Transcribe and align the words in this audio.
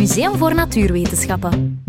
Museum 0.00 0.36
voor 0.36 0.54
Natuurwetenschappen. 0.54 1.84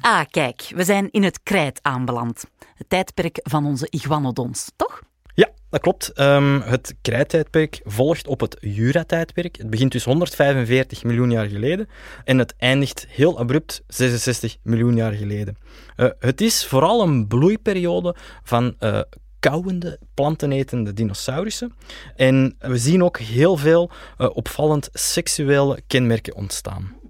Ah, 0.00 0.24
kijk, 0.30 0.72
we 0.74 0.84
zijn 0.84 1.08
in 1.10 1.22
het 1.22 1.42
krijt 1.42 1.78
aanbeland. 1.82 2.44
Het 2.74 2.88
tijdperk 2.88 3.40
van 3.42 3.66
onze 3.66 3.86
iguanodons, 3.90 4.70
toch? 4.76 5.02
Ja, 5.34 5.50
dat 5.70 5.80
klopt. 5.80 6.08
Ehm, 6.08 6.60
het 6.60 6.94
krijttijdperk 7.00 7.80
volgt 7.84 8.26
op 8.26 8.40
het 8.40 8.56
Jura-tijdperk. 8.60 9.56
Het 9.56 9.70
begint 9.70 9.92
dus 9.92 10.04
145 10.04 11.04
miljoen 11.04 11.30
jaar 11.30 11.46
geleden 11.46 11.88
en 12.24 12.38
het 12.38 12.54
eindigt 12.56 13.06
heel 13.08 13.38
abrupt 13.38 13.82
66 13.86 14.56
miljoen 14.62 14.96
jaar 14.96 15.12
geleden. 15.12 15.56
Eh, 15.96 16.08
het 16.18 16.40
is 16.40 16.66
vooral 16.66 17.02
een 17.02 17.26
bloeiperiode 17.26 18.16
van 18.42 18.74
uh, 18.80 19.00
kauwende, 19.38 19.98
plantenetende 20.14 20.92
dinosaurussen. 20.92 21.72
En 22.16 22.56
we 22.58 22.78
zien 22.78 23.04
ook 23.04 23.18
heel 23.18 23.56
veel 23.56 23.90
uh, 24.18 24.28
opvallend 24.32 24.88
seksuele 24.92 25.80
kenmerken 25.86 26.34
ontstaan. 26.34 27.00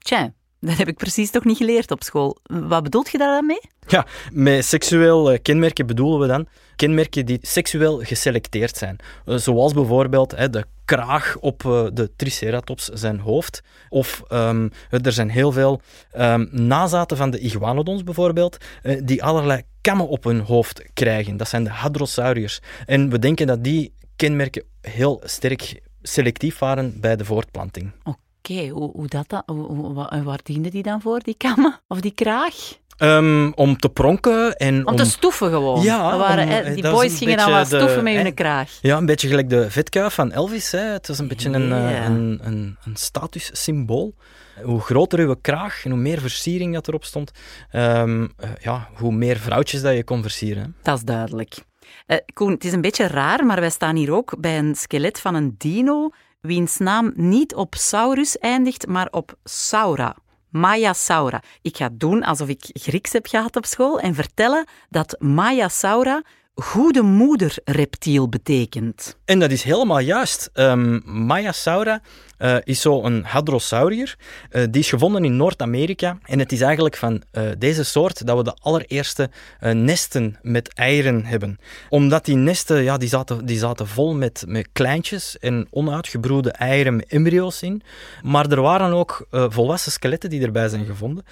Tja, 0.00 0.32
dat 0.60 0.76
heb 0.76 0.88
ik 0.88 0.96
precies 0.96 1.30
toch 1.30 1.44
niet 1.44 1.56
geleerd 1.56 1.90
op 1.90 2.02
school. 2.02 2.38
Wat 2.42 2.82
bedoelt 2.82 3.10
je 3.10 3.18
daar 3.18 3.34
dan 3.34 3.46
mee? 3.46 3.60
Ja, 3.86 4.06
met 4.32 4.64
seksueel 4.64 5.38
kenmerken 5.42 5.86
bedoelen 5.86 6.20
we 6.20 6.26
dan 6.26 6.46
kenmerken 6.76 7.26
die 7.26 7.38
seksueel 7.42 7.98
geselecteerd 7.98 8.76
zijn. 8.76 8.96
Uh, 9.26 9.36
zoals 9.36 9.72
bijvoorbeeld 9.72 10.36
hè, 10.36 10.50
de 10.50 10.64
kraag 10.84 11.36
op 11.40 11.62
uh, 11.62 11.86
de 11.92 12.10
Triceratops 12.16 12.84
zijn 12.84 13.18
hoofd. 13.18 13.62
Of 13.88 14.22
um, 14.32 14.70
er 14.88 15.12
zijn 15.12 15.30
heel 15.30 15.52
veel 15.52 15.80
um, 16.16 16.48
nazaten 16.52 17.16
van 17.16 17.30
de 17.30 17.38
iguanodons 17.38 18.04
bijvoorbeeld, 18.04 18.56
die 19.02 19.22
allerlei 19.22 19.62
kammen 19.80 20.08
op 20.08 20.24
hun 20.24 20.40
hoofd 20.40 20.84
krijgen. 20.94 21.36
Dat 21.36 21.48
zijn 21.48 21.64
de 21.64 21.70
hadrosauriërs. 21.70 22.60
En 22.86 23.10
we 23.10 23.18
denken 23.18 23.46
dat 23.46 23.64
die 23.64 23.92
kenmerken 24.16 24.64
heel 24.80 25.20
sterk 25.24 25.80
selectief 26.02 26.58
waren 26.58 27.00
bij 27.00 27.16
de 27.16 27.24
voortplanting. 27.24 27.92
Oké, 28.02 28.18
okay, 28.42 28.68
hoe, 28.68 28.90
hoe, 28.92 29.06
dat 29.06 29.28
dan? 29.28 29.42
Hoe, 29.46 29.94
waar 30.24 30.40
dienden 30.42 30.70
die 30.70 30.82
dan 30.82 31.00
voor, 31.00 31.20
die 31.22 31.34
kammen? 31.34 31.80
Of 31.88 32.00
die 32.00 32.14
kraag? 32.14 32.54
Um, 32.98 33.52
om 33.54 33.76
te 33.76 33.88
pronken 33.88 34.56
en 34.56 34.86
om... 34.86 34.92
om 34.92 34.96
te 34.96 35.04
stoeven 35.04 35.50
gewoon. 35.50 35.82
Ja. 35.82 36.16
Waren, 36.18 36.44
om, 36.44 36.50
hè, 36.50 36.74
die 36.74 36.82
boys 36.82 37.18
gingen 37.18 37.36
dan 37.36 37.50
wat 37.50 37.66
stoeven 37.66 38.02
met 38.02 38.14
hun 38.14 38.34
kraag. 38.34 38.78
Ja, 38.82 38.96
een 38.96 39.06
beetje 39.06 39.28
gelijk 39.28 39.48
de 39.50 39.70
vetkuif 39.70 40.14
van 40.14 40.32
Elvis. 40.32 40.70
Hè. 40.70 40.78
Het 40.78 41.08
was 41.08 41.18
een 41.18 41.28
beetje 41.28 41.50
een, 41.50 41.68
yeah. 41.68 42.04
een, 42.04 42.40
een, 42.42 42.76
een 42.84 42.96
statussymbool. 42.96 44.14
Hoe 44.62 44.80
groter 44.80 45.18
uw 45.18 45.34
kraag 45.40 45.84
en 45.84 45.90
hoe 45.90 46.00
meer 46.00 46.20
versiering 46.20 46.74
dat 46.74 46.88
erop 46.88 47.04
stond, 47.04 47.30
um, 47.72 48.22
uh, 48.22 48.50
ja, 48.60 48.88
hoe 48.94 49.12
meer 49.12 49.36
vrouwtjes 49.36 49.82
dat 49.82 49.94
je 49.94 50.04
kon 50.04 50.22
versieren. 50.22 50.62
Hè. 50.62 50.68
Dat 50.82 50.96
is 50.96 51.04
duidelijk. 51.04 51.58
Uh, 52.06 52.16
Koen, 52.32 52.52
het 52.52 52.64
is 52.64 52.72
een 52.72 52.80
beetje 52.80 53.06
raar, 53.06 53.46
maar 53.46 53.60
wij 53.60 53.70
staan 53.70 53.96
hier 53.96 54.12
ook 54.12 54.40
bij 54.40 54.58
een 54.58 54.74
skelet 54.74 55.20
van 55.20 55.34
een 55.34 55.54
dino 55.58 56.10
wiens 56.40 56.78
naam 56.78 57.12
niet 57.14 57.54
op 57.54 57.74
Saurus 57.74 58.38
eindigt, 58.38 58.86
maar 58.86 59.08
op 59.10 59.34
Saura. 59.44 60.16
Maya 60.48 60.92
Saura. 60.92 61.42
Ik 61.62 61.76
ga 61.76 61.88
doen 61.92 62.22
alsof 62.22 62.48
ik 62.48 62.70
Grieks 62.72 63.12
heb 63.12 63.26
gehad 63.26 63.56
op 63.56 63.66
school 63.66 64.00
en 64.00 64.14
vertellen 64.14 64.66
dat 64.88 65.16
Maya 65.18 65.68
Saura 65.68 66.22
goede 66.54 67.02
moeder 67.02 67.56
reptiel 67.64 68.28
betekent. 68.28 69.16
En 69.24 69.38
dat 69.38 69.50
is 69.50 69.62
helemaal 69.62 69.98
juist. 69.98 70.50
Um, 70.54 71.02
Maya 71.04 71.52
Saura 71.52 72.00
uh, 72.38 72.56
is 72.64 72.80
zo 72.80 73.04
een 73.04 73.24
hadrosaurier. 73.24 74.16
Uh, 74.50 74.64
die 74.70 74.80
is 74.80 74.88
gevonden 74.88 75.24
in 75.24 75.36
Noord-Amerika. 75.36 76.18
En 76.24 76.38
het 76.38 76.52
is 76.52 76.60
eigenlijk 76.60 76.96
van 76.96 77.22
uh, 77.32 77.50
deze 77.58 77.84
soort 77.84 78.26
dat 78.26 78.36
we 78.36 78.42
de 78.42 78.56
allereerste 78.60 79.30
nesten 79.60 80.38
met 80.42 80.74
eieren 80.74 81.24
hebben. 81.24 81.58
Omdat 81.88 82.24
die 82.24 82.36
nesten, 82.36 82.82
ja, 82.82 82.96
die 82.96 83.08
zaten, 83.08 83.46
die 83.46 83.58
zaten 83.58 83.86
vol 83.86 84.14
met, 84.14 84.44
met 84.46 84.68
kleintjes 84.72 85.38
en 85.38 85.66
onuitgebroede 85.70 86.50
eieren 86.50 86.96
met 86.96 87.06
embryo's 87.06 87.62
in. 87.62 87.82
Maar 88.22 88.50
er 88.50 88.60
waren 88.60 88.92
ook 88.92 89.26
volwassen 89.30 89.92
skeletten 89.92 90.30
die 90.30 90.42
erbij 90.42 90.68
zijn 90.68 90.84
gevonden. 90.86 91.24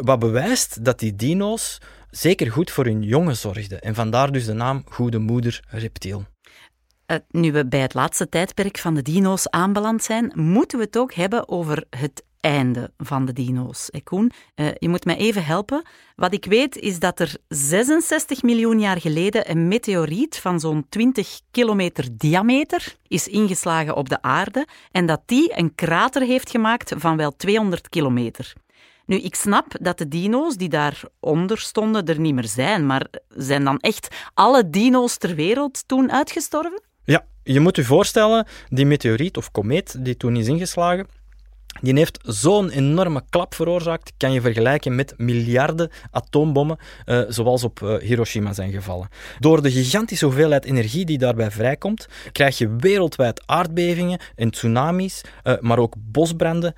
wat 0.00 0.18
bewijst 0.18 0.84
dat 0.84 0.98
die 0.98 1.16
dino's 1.16 1.78
zeker 2.16 2.52
goed 2.52 2.70
voor 2.70 2.84
hun 2.84 3.02
jongen 3.02 3.36
zorgden. 3.36 3.80
En 3.80 3.94
vandaar 3.94 4.32
dus 4.32 4.44
de 4.44 4.52
naam 4.52 4.84
Goede 4.88 5.18
Moeder 5.18 5.64
Reptiel. 5.68 6.24
Uh, 7.06 7.16
nu 7.30 7.52
we 7.52 7.66
bij 7.66 7.80
het 7.80 7.94
laatste 7.94 8.28
tijdperk 8.28 8.78
van 8.78 8.94
de 8.94 9.02
dino's 9.02 9.48
aanbeland 9.48 10.02
zijn, 10.02 10.32
moeten 10.34 10.78
we 10.78 10.84
het 10.84 10.98
ook 10.98 11.14
hebben 11.14 11.48
over 11.48 11.84
het 11.90 12.24
einde 12.40 12.92
van 12.98 13.24
de 13.24 13.32
dino's. 13.32 13.90
Koen, 14.04 14.32
uh, 14.54 14.68
je 14.78 14.88
moet 14.88 15.04
mij 15.04 15.16
even 15.16 15.44
helpen. 15.44 15.86
Wat 16.14 16.32
ik 16.32 16.44
weet 16.44 16.76
is 16.76 16.98
dat 16.98 17.20
er 17.20 17.36
66 17.48 18.42
miljoen 18.42 18.80
jaar 18.80 19.00
geleden 19.00 19.50
een 19.50 19.68
meteoriet 19.68 20.38
van 20.38 20.60
zo'n 20.60 20.86
20 20.88 21.40
kilometer 21.50 22.08
diameter 22.12 22.96
is 23.08 23.28
ingeslagen 23.28 23.96
op 23.96 24.08
de 24.08 24.22
aarde 24.22 24.66
en 24.90 25.06
dat 25.06 25.22
die 25.26 25.58
een 25.58 25.74
krater 25.74 26.22
heeft 26.22 26.50
gemaakt 26.50 26.92
van 26.96 27.16
wel 27.16 27.36
200 27.36 27.88
kilometer. 27.88 28.54
Nu, 29.06 29.16
ik 29.16 29.34
snap 29.34 29.66
dat 29.80 29.98
de 29.98 30.08
dino's 30.08 30.56
die 30.56 30.68
daaronder 30.68 31.58
stonden 31.58 32.06
er 32.06 32.20
niet 32.20 32.34
meer 32.34 32.48
zijn, 32.48 32.86
maar 32.86 33.06
zijn 33.28 33.64
dan 33.64 33.78
echt 33.78 34.14
alle 34.34 34.70
dino's 34.70 35.16
ter 35.16 35.34
wereld 35.34 35.88
toen 35.88 36.12
uitgestorven? 36.12 36.82
Ja, 37.04 37.26
je 37.42 37.60
moet 37.60 37.76
je 37.76 37.84
voorstellen, 37.84 38.46
die 38.68 38.86
meteoriet 38.86 39.36
of 39.36 39.50
komeet 39.50 40.04
die 40.04 40.16
toen 40.16 40.36
is 40.36 40.46
ingeslagen, 40.46 41.06
die 41.80 41.94
heeft 41.96 42.18
zo'n 42.22 42.70
enorme 42.70 43.22
klap 43.30 43.54
veroorzaakt, 43.54 44.12
kan 44.16 44.32
je 44.32 44.40
vergelijken 44.40 44.94
met 44.94 45.14
miljarden 45.16 45.90
atoombommen, 46.10 46.78
uh, 47.06 47.20
zoals 47.28 47.64
op 47.64 47.80
uh, 47.80 47.96
Hiroshima 47.98 48.52
zijn 48.52 48.72
gevallen. 48.72 49.08
Door 49.38 49.62
de 49.62 49.70
gigantische 49.70 50.24
hoeveelheid 50.24 50.64
energie 50.64 51.04
die 51.04 51.18
daarbij 51.18 51.50
vrijkomt, 51.50 52.08
krijg 52.32 52.58
je 52.58 52.76
wereldwijd 52.76 53.42
aardbevingen 53.46 54.20
en 54.34 54.50
tsunamis, 54.50 55.24
uh, 55.44 55.54
maar 55.60 55.78
ook 55.78 55.94
bosbranden, 55.98 56.74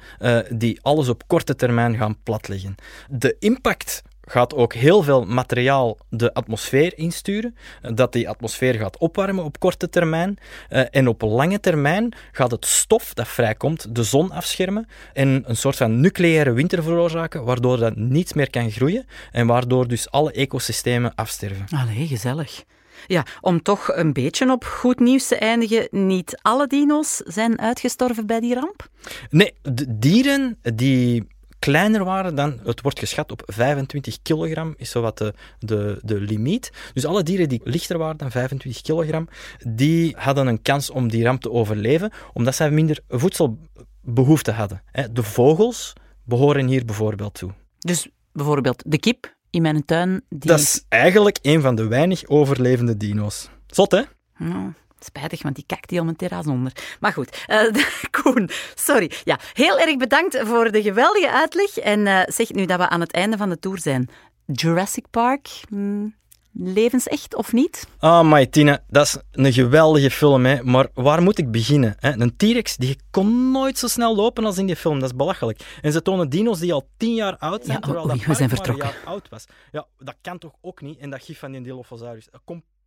die 0.50 0.78
alles 0.82 1.08
op 1.08 1.22
korte 1.26 1.54
termijn 1.54 1.96
gaan 1.96 2.16
platleggen. 2.22 2.74
De 3.08 3.36
impact 3.38 4.02
gaat 4.30 4.54
ook 4.54 4.72
heel 4.74 5.02
veel 5.02 5.24
materiaal 5.24 5.98
de 6.08 6.34
atmosfeer 6.34 6.98
insturen, 6.98 7.56
dat 7.94 8.12
die 8.12 8.28
atmosfeer 8.28 8.74
gaat 8.74 8.98
opwarmen 8.98 9.44
op 9.44 9.58
korte 9.58 9.88
termijn. 9.88 10.38
Uh, 10.70 10.82
en 10.90 11.08
op 11.08 11.22
lange 11.22 11.60
termijn 11.60 12.14
gaat 12.32 12.50
het 12.50 12.66
stof 12.66 13.14
dat 13.14 13.28
vrijkomt 13.28 13.94
de 13.94 14.02
zon 14.02 14.30
afschermen 14.30 14.88
en 15.12 15.42
een 15.46 15.56
soort 15.56 15.76
van 15.76 16.00
nucleaire 16.00 16.52
winter 16.52 16.82
veroorzaken, 16.82 17.44
waardoor 17.44 17.78
dat 17.78 17.96
niets 17.96 18.32
meer 18.32 18.50
kan 18.50 18.70
groeien 18.70 19.06
en 19.30 19.46
waardoor 19.46 19.88
dus 19.88 20.10
alle 20.10 20.32
ecosystemen 20.32 21.14
afsterven. 21.14 21.66
Allee, 21.68 22.06
gezellig. 22.06 22.64
Ja, 23.06 23.26
om 23.40 23.62
toch 23.62 23.90
een 23.92 24.12
beetje 24.12 24.50
op 24.50 24.64
goed 24.64 25.00
nieuws 25.00 25.28
te 25.28 25.36
eindigen, 25.36 25.88
niet 25.90 26.38
alle 26.42 26.66
dino's 26.66 27.16
zijn 27.16 27.60
uitgestorven 27.60 28.26
bij 28.26 28.40
die 28.40 28.54
ramp? 28.54 28.88
Nee, 29.30 29.54
de 29.62 29.98
dieren 29.98 30.58
die 30.74 31.26
kleiner 31.58 32.04
waren 32.04 32.34
dan, 32.34 32.60
het 32.64 32.80
wordt 32.80 32.98
geschat 32.98 33.32
op 33.32 33.42
25 33.46 34.22
kilogram, 34.22 34.74
is 34.76 34.90
zowat 34.90 35.18
de, 35.18 35.34
de, 35.58 36.00
de 36.02 36.20
limiet. 36.20 36.70
Dus 36.94 37.04
alle 37.04 37.22
dieren 37.22 37.48
die 37.48 37.60
lichter 37.64 37.98
waren 37.98 38.16
dan 38.16 38.30
25 38.30 38.82
kilogram, 38.82 39.28
die 39.66 40.14
hadden 40.18 40.46
een 40.46 40.62
kans 40.62 40.90
om 40.90 41.08
die 41.08 41.24
ramp 41.24 41.40
te 41.40 41.50
overleven, 41.50 42.12
omdat 42.32 42.54
zij 42.54 42.70
minder 42.70 43.00
voedselbehoefte 43.08 44.52
hadden. 44.52 44.82
De 45.12 45.22
vogels 45.22 45.92
behoren 46.24 46.66
hier 46.66 46.84
bijvoorbeeld 46.84 47.34
toe. 47.34 47.50
Dus 47.78 48.08
bijvoorbeeld 48.32 48.82
de 48.86 48.98
kip 48.98 49.36
in 49.50 49.62
mijn 49.62 49.84
tuin. 49.84 50.24
Die... 50.28 50.50
Dat 50.50 50.58
is 50.58 50.84
eigenlijk 50.88 51.38
een 51.42 51.60
van 51.60 51.74
de 51.74 51.86
weinig 51.86 52.26
overlevende 52.26 52.96
dino's. 52.96 53.48
Zot, 53.66 53.90
hè? 53.90 54.02
Nou, 54.36 54.72
Spijtig, 55.00 55.42
want 55.42 55.54
die 55.54 55.64
kijkt 55.66 55.90
heel 55.90 56.04
mijn 56.04 56.16
terras 56.16 56.46
onder. 56.46 56.72
Maar 57.00 57.12
goed, 57.12 57.44
uh, 57.48 57.84
Koen, 58.10 58.50
sorry. 58.74 59.10
Ja, 59.24 59.38
heel 59.52 59.78
erg 59.78 59.96
bedankt 59.96 60.38
voor 60.44 60.70
de 60.70 60.82
geweldige 60.82 61.30
uitleg. 61.30 61.78
En 61.78 62.06
uh, 62.06 62.20
zeg 62.26 62.50
nu 62.50 62.66
dat 62.66 62.78
we 62.78 62.88
aan 62.88 63.00
het 63.00 63.12
einde 63.12 63.36
van 63.36 63.48
de 63.48 63.58
tour 63.58 63.78
zijn. 63.78 64.08
Jurassic 64.46 65.04
Park, 65.10 65.48
hmm, 65.68 66.14
levensecht 66.52 67.34
of 67.34 67.52
niet? 67.52 67.88
Ah, 67.98 68.30
oh, 68.32 68.42
Tina, 68.42 68.84
dat 68.88 69.06
is 69.06 69.16
een 69.32 69.52
geweldige 69.52 70.10
film, 70.10 70.44
hè. 70.44 70.62
maar 70.62 70.88
waar 70.94 71.22
moet 71.22 71.38
ik 71.38 71.50
beginnen? 71.50 71.94
Hè? 71.98 72.20
Een 72.20 72.36
T-Rex 72.36 72.76
die 72.76 72.98
kon 73.10 73.50
nooit 73.50 73.78
zo 73.78 73.86
snel 73.86 74.16
lopen 74.16 74.44
als 74.44 74.58
in 74.58 74.66
die 74.66 74.76
film, 74.76 75.00
dat 75.00 75.10
is 75.10 75.16
belachelijk. 75.16 75.78
En 75.82 75.92
ze 75.92 76.02
tonen 76.02 76.28
dino's 76.28 76.58
die 76.58 76.72
al 76.72 76.88
tien 76.96 77.14
jaar 77.14 77.36
oud 77.38 77.64
zijn, 77.64 77.76
ja, 77.76 77.80
terwijl 77.80 78.04
oei, 78.04 78.18
dat 78.18 78.26
we 78.26 78.34
zijn 78.34 78.48
vertrokken. 78.48 78.86
jaar 78.86 79.02
oud 79.04 79.28
was. 79.28 79.44
Ja, 79.72 79.86
dat 79.98 80.16
kan 80.20 80.38
toch 80.38 80.52
ook 80.60 80.80
niet? 80.80 80.98
En 80.98 81.10
dat 81.10 81.22
gif 81.22 81.38
van 81.38 81.52
die 81.52 81.60
Dilophosaurus, 81.60 82.28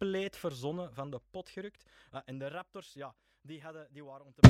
compleet 0.01 0.37
verzonnen, 0.37 0.93
van 0.93 1.11
de 1.11 1.21
pot 1.31 1.49
gerukt. 1.49 1.85
Uh, 2.13 2.19
en 2.25 2.37
de 2.37 2.47
raptors, 2.47 2.93
ja, 2.93 3.15
die, 3.41 3.61
hadden, 3.61 3.87
die 3.91 4.03
waren 4.03 4.25
om 4.25 4.33
te... 4.33 4.49